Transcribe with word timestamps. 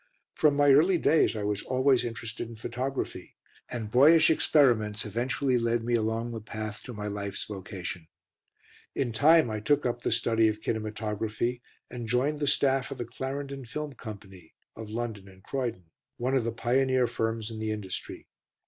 From 0.33 0.55
my 0.55 0.71
early 0.71 0.97
days 0.97 1.35
I 1.35 1.43
was 1.43 1.61
always 1.61 2.03
interested 2.03 2.49
in 2.49 2.55
photography, 2.55 3.35
and 3.69 3.91
boyish 3.91 4.31
experiments 4.31 5.05
eventually 5.05 5.59
led 5.59 5.83
me 5.83 5.93
along 5.93 6.31
the 6.31 6.41
path 6.41 6.81
to 6.85 6.93
my 6.95 7.05
life's 7.05 7.43
vocation. 7.43 8.07
In 8.95 9.11
time 9.11 9.51
I 9.51 9.59
took 9.59 9.85
up 9.85 10.01
the 10.01 10.11
study 10.11 10.47
of 10.47 10.59
kinematography, 10.59 11.61
and 11.91 12.07
joined 12.07 12.39
the 12.39 12.47
staff 12.47 12.89
of 12.89 12.97
the 12.97 13.05
Clarendon 13.05 13.63
Film 13.65 13.93
Company 13.93 14.55
(of 14.75 14.89
London 14.89 15.27
and 15.27 15.43
Croydon), 15.43 15.91
one 16.17 16.35
of 16.35 16.45
the 16.45 16.51
pioneer 16.51 17.05
firms 17.05 17.51
in 17.51 17.59
the 17.59 17.69
industry. 17.69 18.27